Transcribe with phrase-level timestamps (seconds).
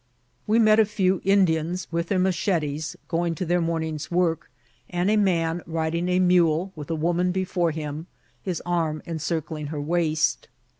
[0.47, 4.49] We met a few Indians, vnth their machetes, going to their morn ing's work,
[4.89, 8.07] and a man riding a mule, with a woman before him,
[8.41, 10.47] his arm encircling her waist.